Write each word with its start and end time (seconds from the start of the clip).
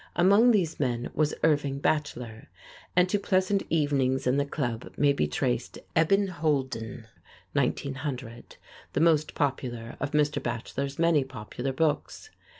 Among 0.15 0.49
these 0.49 0.79
men 0.79 1.11
was 1.13 1.35
Irving 1.43 1.79
Bacheller, 1.79 2.47
and 2.95 3.07
to 3.07 3.19
pleasant 3.19 3.61
evenings 3.69 4.25
in 4.25 4.37
the 4.37 4.45
club 4.47 4.91
may 4.97 5.13
be 5.13 5.27
traced 5.27 5.77
"Eben 5.95 6.25
Holden" 6.29 7.05
(1900), 7.53 8.57
the 8.93 8.99
most 8.99 9.35
popular 9.35 9.97
of 9.99 10.09
Mr. 10.13 10.41
Bacheller's 10.41 10.97
many 10.97 11.23
popular 11.23 11.71
books. 11.71 12.31